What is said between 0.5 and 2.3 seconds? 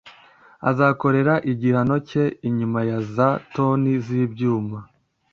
azakorera igihano cye